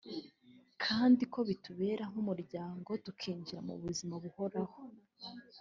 [0.83, 4.77] kandi ko bitubera nk’umuryango tukinjira mu buzima buhoraho